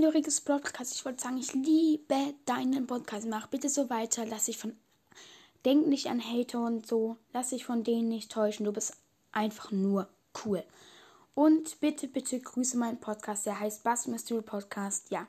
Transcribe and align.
Hallo 0.00 0.12
Podcast. 0.44 0.94
Ich 0.94 1.04
wollte 1.04 1.24
sagen, 1.24 1.38
ich 1.38 1.52
liebe 1.54 2.34
deinen 2.44 2.86
Podcast. 2.86 3.26
Mach 3.26 3.48
bitte 3.48 3.68
so 3.68 3.90
weiter. 3.90 4.24
Lass 4.26 4.44
dich 4.44 4.56
von. 4.56 4.76
Denk 5.64 5.88
nicht 5.88 6.06
an 6.06 6.22
Hater 6.22 6.64
und 6.64 6.86
so. 6.86 7.16
Lass 7.32 7.50
dich 7.50 7.64
von 7.64 7.82
denen 7.82 8.08
nicht 8.08 8.30
täuschen. 8.30 8.64
Du 8.64 8.72
bist 8.72 8.92
einfach 9.32 9.72
nur 9.72 10.08
cool. 10.44 10.62
Und 11.34 11.80
bitte, 11.80 12.06
bitte 12.06 12.38
grüße 12.38 12.78
meinen 12.78 13.00
Podcast. 13.00 13.44
Der 13.44 13.58
heißt 13.58 13.82
Bass 13.82 14.06
Mystery 14.06 14.40
Podcast. 14.40 15.10
Ja. 15.10 15.26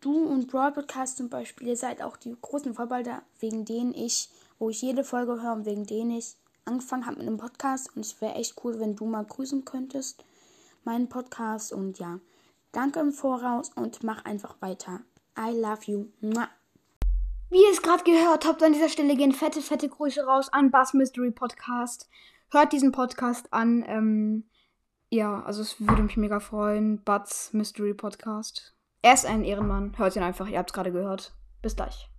Du 0.00 0.18
und 0.18 0.48
Brawl 0.48 0.72
Podcast 0.72 1.18
zum 1.18 1.28
Beispiel, 1.28 1.68
ihr 1.68 1.76
seid 1.76 2.02
auch 2.02 2.16
die 2.16 2.34
großen 2.40 2.74
Vorbilder, 2.74 3.22
wegen 3.38 3.64
denen 3.64 3.94
ich, 3.94 4.30
wo 4.58 4.68
ich 4.68 4.82
jede 4.82 5.04
Folge 5.04 5.40
höre 5.40 5.52
und 5.52 5.64
wegen 5.64 5.86
denen 5.86 6.10
ich 6.10 6.34
angefangen 6.64 7.06
habe 7.06 7.18
mit 7.18 7.28
einem 7.28 7.38
Podcast. 7.38 7.94
Und 7.94 8.04
es 8.04 8.20
wäre 8.20 8.34
echt 8.34 8.56
cool, 8.64 8.80
wenn 8.80 8.96
du 8.96 9.04
mal 9.06 9.24
grüßen 9.24 9.64
könntest. 9.64 10.24
Meinen 10.82 11.08
Podcast. 11.08 11.72
Und 11.72 12.00
ja. 12.00 12.18
Danke 12.76 13.00
im 13.00 13.10
Voraus 13.10 13.70
und 13.74 14.02
mach 14.02 14.26
einfach 14.26 14.60
weiter. 14.60 15.00
I 15.38 15.58
love 15.58 15.90
you. 15.90 16.08
Mua. 16.20 16.50
Wie 17.48 17.62
ihr 17.62 17.70
es 17.72 17.80
gerade 17.80 18.04
gehört 18.04 18.46
habt, 18.46 18.62
an 18.62 18.74
dieser 18.74 18.90
Stelle 18.90 19.16
gehen 19.16 19.32
fette, 19.32 19.62
fette 19.62 19.88
Grüße 19.88 20.26
raus 20.26 20.52
an 20.52 20.70
Bass 20.70 20.92
Mystery 20.92 21.30
Podcast. 21.30 22.10
Hört 22.50 22.74
diesen 22.74 22.92
Podcast 22.92 23.50
an. 23.50 23.82
Ähm, 23.86 24.44
ja, 25.08 25.42
also 25.44 25.62
es 25.62 25.80
würde 25.80 26.02
mich 26.02 26.18
mega 26.18 26.38
freuen. 26.38 27.02
Butts 27.02 27.54
Mystery 27.54 27.94
Podcast. 27.94 28.74
Er 29.00 29.14
ist 29.14 29.24
ein 29.24 29.42
Ehrenmann. 29.42 29.96
Hört 29.96 30.14
ihn 30.14 30.22
einfach. 30.22 30.46
Ihr 30.46 30.58
habt 30.58 30.68
es 30.68 30.74
gerade 30.74 30.92
gehört. 30.92 31.32
Bis 31.62 31.76
gleich. 31.76 32.10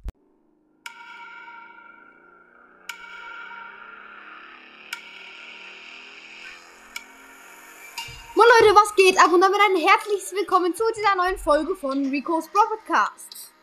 Leute, 8.67 8.79
was 8.79 8.95
geht 8.95 9.17
ab? 9.17 9.31
Und 9.31 9.39
damit 9.39 9.59
ein 9.61 9.77
herzliches 9.77 10.33
Willkommen 10.33 10.75
zu 10.75 10.83
dieser 10.93 11.15
neuen 11.15 11.37
Folge 11.37 11.73
von 11.73 12.09
Rico's 12.09 12.49
Bro 12.49 12.61
Podcast. 12.67 13.53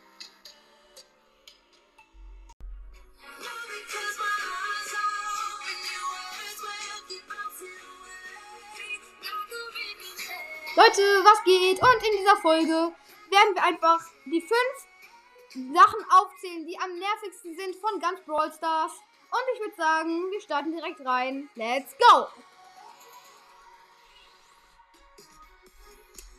Leute, 10.75 11.01
was 11.23 11.43
geht? 11.43 11.79
Und 11.79 12.07
in 12.07 12.17
dieser 12.17 12.37
Folge 12.37 12.95
werden 13.29 13.53
wir 13.53 13.63
einfach 13.63 13.99
die 14.25 14.41
fünf 14.41 15.75
Sachen 15.75 16.03
aufzählen, 16.09 16.65
die 16.65 16.79
am 16.79 16.97
nervigsten 16.97 17.55
sind 17.55 17.75
von 17.75 17.99
ganz 17.99 18.21
Brawl 18.21 18.51
Stars. 18.51 18.93
Und 19.29 19.53
ich 19.53 19.59
würde 19.59 19.75
sagen, 19.75 20.31
wir 20.31 20.41
starten 20.41 20.71
direkt 20.71 21.05
rein. 21.05 21.47
Let's 21.53 21.95
go! 21.99 22.27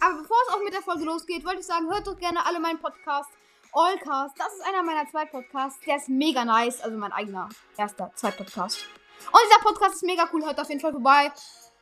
Aber 0.07 0.23
bevor 0.23 0.37
es 0.47 0.55
auch 0.55 0.63
mit 0.63 0.73
der 0.73 0.83
Folge 0.83 1.05
losgeht, 1.05 1.45
wollte 1.45 1.61
ich 1.61 1.67
sagen, 1.67 1.93
hört 1.93 2.07
doch 2.07 2.17
gerne 2.17 2.47
alle 2.47 2.61
meinen 2.61 2.79
Podcast. 2.79 3.29
Allcast. 3.73 4.39
Das 4.39 4.55
ist 4.55 4.65
einer 4.65 4.85
meiner 4.85 5.05
zwei 5.11 5.25
Podcasts. 5.25 5.81
Der 5.85 5.97
ist 5.97 6.09
mega 6.09 6.45
nice. 6.45 6.81
Also 6.81 6.97
mein 6.97 7.11
eigener 7.11 7.49
erster 7.77 8.13
Zweitpodcast. 8.15 8.87
Und 9.33 9.41
dieser 9.45 9.61
Podcast 9.63 9.97
ist 9.97 10.05
mega 10.05 10.29
cool. 10.33 10.45
Hört 10.45 10.61
auf 10.61 10.69
jeden 10.69 10.81
Fall 10.81 10.93
vorbei. 10.93 11.33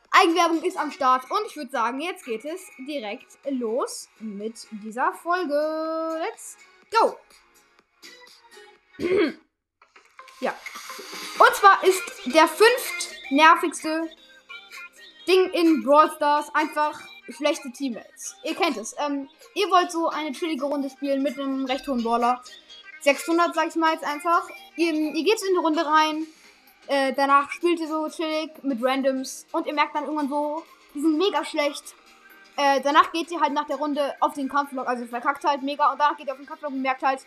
Eigenwerbung 0.09 0.63
ist 0.63 0.75
am 0.75 0.89
Start. 0.89 1.29
Und 1.29 1.45
ich 1.45 1.55
würde 1.55 1.69
sagen, 1.69 1.99
jetzt 1.99 2.25
geht 2.25 2.43
es 2.45 2.61
direkt 2.87 3.37
los 3.47 4.09
mit 4.17 4.55
dieser 4.71 5.13
Folge. 5.13 6.19
Let's 6.23 6.57
go. 6.99 7.19
ja. 10.39 10.55
Und 11.37 11.55
zwar 11.55 11.83
ist 11.83 12.01
der 12.25 12.47
fünft 12.47 13.11
nervigste 13.29 14.09
Ding 15.27 15.51
in 15.51 15.83
Brawl 15.83 16.09
Stars 16.15 16.49
einfach 16.55 16.99
schlechte 17.29 17.71
Teammates. 17.71 18.35
Ihr 18.43 18.55
kennt 18.55 18.77
es. 18.77 18.95
Ähm, 18.97 19.29
ihr 19.53 19.69
wollt 19.69 19.91
so 19.91 20.09
eine 20.09 20.31
chillige 20.31 20.65
Runde 20.65 20.89
spielen 20.89 21.23
mit 21.23 21.39
einem 21.39 21.65
recht 21.65 21.87
hohen 21.87 22.03
Baller. 22.03 22.41
600, 23.01 23.53
sag 23.53 23.67
ich 23.67 23.75
mal 23.75 23.93
jetzt 23.93 24.03
einfach. 24.03 24.47
Ihr, 24.75 24.93
ihr 24.93 25.23
geht 25.23 25.41
in 25.41 25.53
die 25.53 25.59
Runde 25.59 25.85
rein. 25.85 26.25
Äh, 26.87 27.13
danach 27.13 27.49
spielt 27.51 27.79
ihr 27.79 27.87
so 27.87 28.07
chillig 28.09 28.51
mit 28.63 28.83
Randoms. 28.83 29.45
Und 29.51 29.67
ihr 29.67 29.73
merkt 29.73 29.95
dann 29.95 30.05
irgendwann 30.05 30.29
so, 30.29 30.63
die 30.93 31.01
sind 31.01 31.17
mega 31.17 31.43
schlecht. 31.45 31.95
Äh, 32.57 32.81
danach 32.81 33.11
geht 33.11 33.31
ihr 33.31 33.41
halt 33.41 33.53
nach 33.53 33.65
der 33.65 33.77
Runde 33.77 34.13
auf 34.19 34.33
den 34.33 34.49
Kampflog. 34.49 34.87
Also 34.87 35.05
verkackt 35.05 35.43
halt 35.43 35.61
mega. 35.61 35.91
Und 35.91 35.99
danach 35.99 36.17
geht 36.17 36.27
ihr 36.27 36.33
auf 36.33 36.39
den 36.39 36.47
Kampflog 36.47 36.71
und 36.71 36.81
merkt 36.81 37.03
halt, 37.03 37.25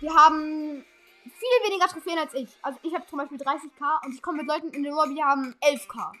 wir 0.00 0.14
haben 0.14 0.84
viel 1.24 1.70
weniger 1.70 1.86
Trophäen 1.88 2.18
als 2.18 2.34
ich. 2.34 2.48
Also 2.62 2.78
ich 2.82 2.94
habe 2.94 3.06
zum 3.06 3.18
Beispiel 3.18 3.38
30k 3.38 4.04
und 4.04 4.14
ich 4.14 4.22
komme 4.22 4.38
mit 4.38 4.46
Leuten 4.46 4.68
in 4.70 4.82
der 4.82 4.92
Lobby, 4.92 5.14
die 5.14 5.24
haben 5.24 5.54
11k. 5.60 6.12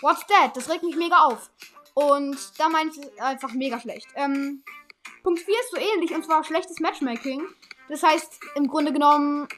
What's 0.00 0.24
that? 0.26 0.56
Das 0.56 0.68
regt 0.68 0.82
mich 0.82 0.96
mega 0.96 1.16
auf. 1.24 1.50
Und 1.98 2.38
da 2.58 2.68
meine 2.68 2.90
ich 2.90 2.98
es 2.98 3.18
einfach 3.18 3.52
mega 3.54 3.80
schlecht. 3.80 4.06
Ähm, 4.14 4.62
Punkt 5.24 5.40
4 5.40 5.52
ist 5.52 5.70
so 5.72 5.76
ähnlich 5.78 6.14
und 6.14 6.24
zwar 6.24 6.44
schlechtes 6.44 6.78
Matchmaking. 6.78 7.42
Das 7.88 8.04
heißt, 8.04 8.38
im 8.54 8.68
Grunde 8.68 8.92
genommen, 8.92 9.48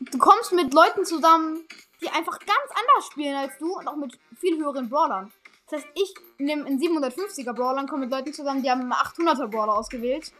du 0.00 0.16
kommst 0.16 0.52
mit 0.52 0.72
Leuten 0.72 1.04
zusammen, 1.04 1.62
die 2.00 2.08
einfach 2.08 2.38
ganz 2.38 2.70
anders 2.70 3.06
spielen 3.12 3.36
als 3.36 3.58
du 3.58 3.76
und 3.76 3.86
auch 3.86 3.96
mit 3.96 4.18
viel 4.40 4.56
höheren 4.56 4.88
Brawlern. 4.88 5.30
Das 5.68 5.80
heißt, 5.82 5.92
ich 5.94 6.14
nehme 6.38 6.64
einen 6.64 6.80
750er 6.80 7.52
Brawler 7.52 7.82
und 7.82 7.90
komme 7.90 8.06
mit 8.06 8.10
Leuten 8.10 8.32
zusammen, 8.32 8.62
die 8.62 8.70
haben 8.70 8.80
einen 8.80 8.92
800er 8.92 9.48
Brawler 9.48 9.76
ausgewählt. 9.76 10.32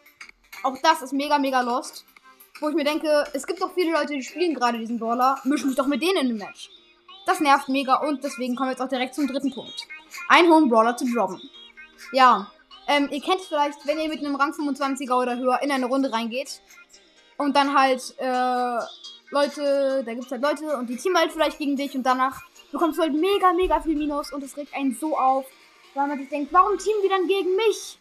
Auch 0.62 0.78
das 0.82 1.02
ist 1.02 1.12
mega, 1.12 1.38
mega 1.38 1.60
lost. 1.60 2.06
Wo 2.60 2.70
ich 2.70 2.74
mir 2.74 2.84
denke, 2.84 3.24
es 3.34 3.46
gibt 3.46 3.60
doch 3.60 3.74
viele 3.74 3.92
Leute, 3.92 4.14
die 4.14 4.22
spielen 4.22 4.54
gerade 4.54 4.78
diesen 4.78 4.98
Brawler, 4.98 5.38
mischen 5.44 5.66
mich 5.66 5.76
doch 5.76 5.88
mit 5.88 6.00
denen 6.00 6.16
in 6.16 6.30
ein 6.30 6.38
Match. 6.38 6.70
Das 7.26 7.40
nervt 7.40 7.68
mega 7.68 7.96
und 7.96 8.22
deswegen 8.22 8.54
kommen 8.54 8.68
wir 8.68 8.72
jetzt 8.72 8.82
auch 8.82 8.88
direkt 8.88 9.14
zum 9.14 9.26
dritten 9.26 9.52
Punkt 9.52 9.86
einen 10.28 10.52
hohen 10.52 10.68
Brawler 10.68 10.96
zu 10.96 11.06
droppen. 11.12 11.40
Ja, 12.12 12.50
ähm, 12.86 13.08
ihr 13.10 13.20
kennt 13.20 13.40
es 13.40 13.46
vielleicht, 13.46 13.86
wenn 13.86 13.98
ihr 13.98 14.08
mit 14.08 14.18
einem 14.18 14.36
Rang 14.36 14.52
25er 14.52 15.20
oder 15.20 15.36
höher 15.36 15.60
in 15.62 15.70
eine 15.70 15.86
Runde 15.86 16.12
reingeht 16.12 16.60
und 17.38 17.56
dann 17.56 17.78
halt, 17.78 18.14
äh, 18.18 18.78
Leute, 19.30 20.02
da 20.04 20.12
gibt 20.12 20.26
es 20.26 20.30
halt 20.30 20.42
Leute 20.42 20.76
und 20.76 20.88
die 20.88 20.96
teamen 20.96 21.16
halt 21.16 21.32
vielleicht 21.32 21.58
gegen 21.58 21.76
dich 21.76 21.94
und 21.94 22.04
danach 22.04 22.42
bekommst 22.70 22.98
du 22.98 23.02
halt 23.02 23.14
mega, 23.14 23.52
mega 23.52 23.80
viel 23.80 23.96
Minus 23.96 24.32
und 24.32 24.42
es 24.42 24.56
regt 24.56 24.74
einen 24.74 24.94
so 24.94 25.16
auf, 25.16 25.46
weil 25.94 26.08
man 26.08 26.18
sich 26.18 26.28
denkt, 26.28 26.52
warum 26.52 26.76
teamen 26.76 27.02
die 27.02 27.08
dann 27.08 27.26
gegen 27.26 27.56
mich? 27.56 27.98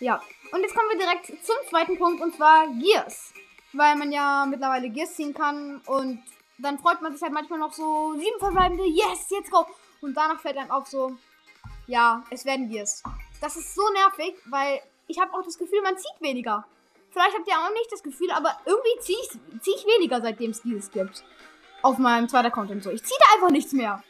Ja, 0.00 0.20
und 0.52 0.60
jetzt 0.60 0.74
kommen 0.74 0.90
wir 0.90 0.98
direkt 0.98 1.26
zum 1.44 1.56
zweiten 1.70 1.96
Punkt 1.98 2.22
und 2.22 2.34
zwar 2.34 2.66
Gears. 2.68 3.32
Weil 3.72 3.96
man 3.96 4.12
ja 4.12 4.46
mittlerweile 4.48 4.90
Gears 4.90 5.14
ziehen 5.14 5.34
kann 5.34 5.80
und 5.86 6.22
dann 6.58 6.78
freut 6.78 7.02
man 7.02 7.12
sich 7.12 7.22
halt 7.22 7.32
manchmal 7.32 7.58
noch 7.58 7.72
so 7.72 8.14
sieben 8.14 8.38
verbleibende, 8.38 8.84
yes, 8.84 9.26
jetzt 9.30 9.50
go. 9.50 9.66
Und 10.00 10.14
danach 10.16 10.40
fällt 10.40 10.56
einem 10.56 10.70
auf 10.70 10.86
so, 10.86 11.16
ja, 11.86 12.24
es 12.30 12.44
werden 12.44 12.68
Gears. 12.68 13.02
Das 13.40 13.56
ist 13.56 13.74
so 13.74 13.82
nervig, 13.90 14.34
weil 14.46 14.80
ich 15.06 15.20
habe 15.20 15.32
auch 15.34 15.42
das 15.42 15.58
Gefühl, 15.58 15.82
man 15.82 15.96
zieht 15.96 16.20
weniger. 16.20 16.64
Vielleicht 17.10 17.36
habt 17.36 17.48
ihr 17.48 17.54
auch 17.54 17.72
nicht 17.72 17.90
das 17.90 18.02
Gefühl, 18.02 18.30
aber 18.30 18.58
irgendwie 18.66 19.00
ziehe 19.00 19.18
ich, 19.22 19.62
zieh 19.62 19.74
ich 19.74 19.86
weniger, 19.86 20.20
seitdem 20.20 20.50
es 20.50 20.62
dieses 20.62 20.90
gibt. 20.90 21.24
Auf 21.82 21.98
meinem 21.98 22.28
zweiten 22.28 22.46
Account 22.46 22.70
und 22.70 22.82
so. 22.82 22.90
Ich 22.90 23.04
ziehe 23.04 23.18
da 23.20 23.34
einfach 23.34 23.50
nichts 23.50 23.72
mehr. 23.72 24.02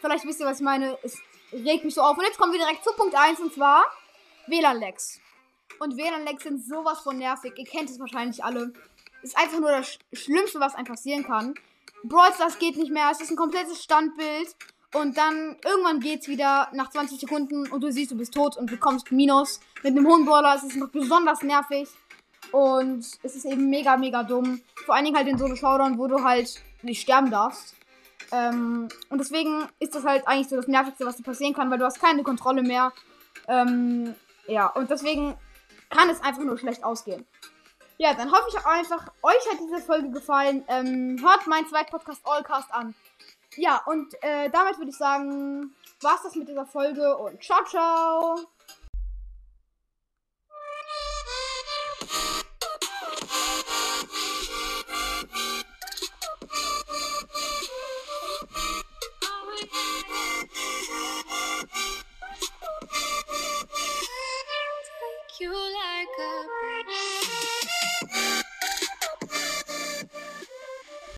Vielleicht 0.00 0.24
wisst 0.24 0.40
ihr, 0.40 0.46
was 0.46 0.58
ich 0.58 0.64
meine. 0.64 0.98
Es 1.02 1.18
regt 1.52 1.84
mich 1.84 1.94
so 1.94 2.02
auf. 2.02 2.16
Und 2.16 2.24
jetzt 2.24 2.38
kommen 2.38 2.52
wir 2.52 2.60
direkt 2.60 2.84
zu 2.84 2.92
Punkt 2.92 3.14
1 3.14 3.40
und 3.40 3.52
zwar 3.52 3.84
WLAN-Lags. 4.46 5.20
Und 5.78 5.96
WLAN-Lags 5.96 6.42
sind 6.42 6.64
sowas 6.64 7.00
von 7.00 7.18
nervig. 7.18 7.52
Ihr 7.56 7.64
kennt 7.64 7.90
es 7.90 7.98
wahrscheinlich 7.98 8.44
alle. 8.44 8.72
Ist 9.22 9.36
einfach 9.36 9.58
nur 9.58 9.70
das 9.70 9.98
Schlimmste, 10.12 10.60
was 10.60 10.74
einem 10.74 10.86
passieren 10.86 11.24
kann. 11.24 11.54
Brawl 12.04 12.32
Stars 12.34 12.58
geht 12.58 12.76
nicht 12.76 12.92
mehr. 12.92 13.08
Es 13.10 13.20
ist 13.20 13.30
ein 13.30 13.36
komplettes 13.36 13.82
Standbild. 13.82 14.54
Und 14.94 15.16
dann 15.16 15.56
irgendwann 15.64 15.98
geht's 15.98 16.28
wieder 16.28 16.68
nach 16.72 16.88
20 16.88 17.18
Sekunden 17.18 17.66
und 17.66 17.82
du 17.82 17.90
siehst, 17.90 18.12
du 18.12 18.16
bist 18.16 18.32
tot 18.32 18.56
und 18.56 18.70
bekommst 18.70 19.10
Minus. 19.10 19.58
Mit 19.82 19.96
einem 19.96 20.06
hohen 20.06 20.24
Brawler 20.24 20.54
ist 20.54 20.62
es 20.62 20.76
noch 20.76 20.88
besonders 20.88 21.42
nervig. 21.42 21.88
Und 22.52 23.04
es 23.24 23.34
ist 23.34 23.44
eben 23.44 23.68
mega, 23.68 23.96
mega 23.96 24.22
dumm. 24.22 24.60
Vor 24.86 24.94
allen 24.94 25.04
Dingen 25.04 25.16
halt 25.16 25.26
in 25.26 25.36
Solo 25.36 25.56
Showdown, 25.56 25.98
wo 25.98 26.06
du 26.06 26.22
halt 26.22 26.62
nicht 26.82 27.00
sterben 27.00 27.30
darfst. 27.30 27.74
Ähm, 28.30 28.88
und 29.08 29.18
deswegen 29.18 29.66
ist 29.80 29.96
das 29.96 30.04
halt 30.04 30.28
eigentlich 30.28 30.48
so 30.48 30.56
das 30.56 30.68
Nervigste, 30.68 31.04
was 31.04 31.16
dir 31.16 31.24
passieren 31.24 31.54
kann, 31.54 31.70
weil 31.70 31.78
du 31.78 31.84
hast 31.84 32.00
keine 32.00 32.22
Kontrolle 32.22 32.62
mehr. 32.62 32.92
Ähm, 33.48 34.14
ja, 34.46 34.66
und 34.68 34.90
deswegen 34.90 35.34
kann 35.90 36.08
es 36.08 36.22
einfach 36.22 36.44
nur 36.44 36.58
schlecht 36.58 36.84
ausgehen. 36.84 37.26
Ja, 37.96 38.14
dann 38.14 38.30
hoffe 38.32 38.48
ich 38.48 38.66
einfach, 38.66 39.12
euch 39.22 39.50
hat 39.50 39.60
diese 39.60 39.80
Folge 39.80 40.10
gefallen. 40.10 40.64
Ähm, 40.68 41.18
hört 41.22 41.46
meinen 41.46 41.66
zweiten 41.66 41.90
Podcast 41.90 42.20
Allcast 42.24 42.72
an. 42.72 42.94
Ja, 43.56 43.82
und 43.86 44.14
äh, 44.22 44.50
damit 44.50 44.78
würde 44.78 44.90
ich 44.90 44.96
sagen, 44.96 45.74
war's 46.00 46.22
das 46.22 46.34
mit 46.34 46.48
dieser 46.48 46.66
Folge 46.66 47.16
und 47.16 47.42
ciao, 47.42 47.64
ciao! 47.64 48.53